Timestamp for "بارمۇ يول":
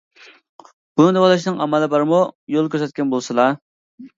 1.93-2.73